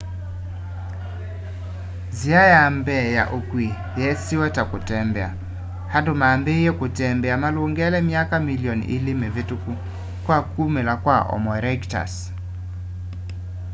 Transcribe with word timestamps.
nzia 2.11 2.43
ya 2.53 2.63
mbee 2.79 3.05
ya 3.17 3.23
ukui 3.37 3.69
yeesiwe 3.99 4.47
ta 4.55 4.63
kutembea 4.71 5.29
andu 5.97 6.11
mambiiie 6.21 6.71
kutembea 6.79 7.35
malungele 7.43 7.97
myaka 8.09 8.35
milioni 8.47 8.85
ili 8.95 9.13
mivituku 9.21 9.71
kwa 10.25 10.37
kumila 10.51 10.93
kwa 11.03 11.17
homo 11.29 11.49
erectus 11.59 12.13